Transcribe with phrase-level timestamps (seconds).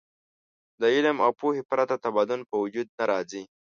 [0.81, 3.43] د علم او پوهې پرته تمدن په وجود نه راځي.